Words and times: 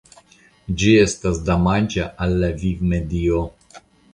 Ĝi 0.83 0.93
estas 1.01 1.43
damaĝa 1.49 2.09
al 2.27 2.35
la 2.45 2.51
vivmedio. 2.63 3.45